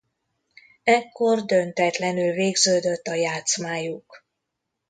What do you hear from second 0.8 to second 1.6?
Ekkor